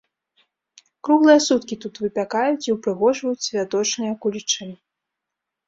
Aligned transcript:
Круглыя 1.07 1.39
суткі 1.47 1.77
тут 1.83 1.93
выпякаюць 2.05 2.67
і 2.69 2.75
ўпрыгожваюць 2.77 3.45
святочныя 3.51 4.13
кулічы. 4.27 4.65